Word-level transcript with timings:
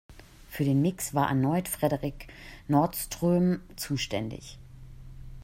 Für 0.49 0.63
den 0.63 0.81
Mix 0.81 1.13
war 1.13 1.29
erneut 1.29 1.67
Fredrik 1.67 2.25
Nordström 2.67 3.61
zuständig. 3.75 4.57